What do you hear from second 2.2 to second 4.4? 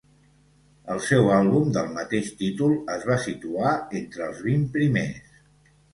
títol, es va situar entre